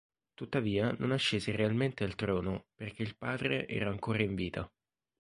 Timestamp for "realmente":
1.55-2.03